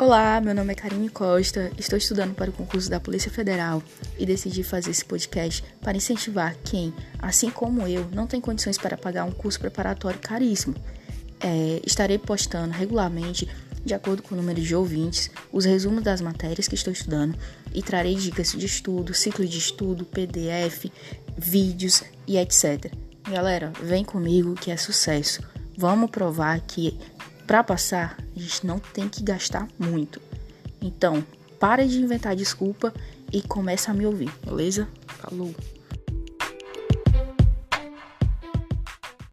[0.00, 3.82] Olá, meu nome é Karine Costa, estou estudando para o concurso da Polícia Federal
[4.18, 8.96] e decidi fazer esse podcast para incentivar quem, assim como eu, não tem condições para
[8.96, 10.74] pagar um curso preparatório caríssimo.
[11.38, 13.46] É, estarei postando regularmente,
[13.84, 17.36] de acordo com o número de ouvintes, os resumos das matérias que estou estudando
[17.74, 20.86] e trarei dicas de estudo, ciclo de estudo, PDF,
[21.36, 22.90] vídeos e etc.
[23.30, 25.42] Galera, vem comigo que é sucesso.
[25.76, 26.98] Vamos provar que
[27.50, 30.22] para passar, a gente não tem que gastar muito.
[30.80, 31.20] Então,
[31.58, 32.94] pare de inventar desculpa
[33.32, 34.86] e começa a me ouvir, beleza?
[35.08, 35.52] Falou!